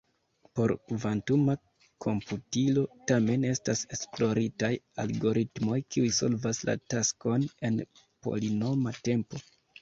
Por 0.59 0.71
kvantuma 0.91 1.55
komputilo, 2.05 2.85
tamen, 3.11 3.45
estas 3.49 3.83
esploritaj 3.97 4.71
algoritmoj 5.03 5.77
kiuj 5.97 6.09
solvas 6.21 6.63
la 6.71 6.77
taskon 6.95 7.47
en 7.71 7.79
polinoma 8.25 8.97
tempo. 9.11 9.45